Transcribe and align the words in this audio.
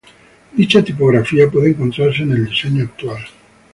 Dicha 0.53 0.83
tipografía 0.83 1.47
puede 1.47 1.69
encontrarse 1.69 2.23
en 2.23 2.31
el 2.31 2.47
diseño 2.47 2.85
actual. 2.85 3.23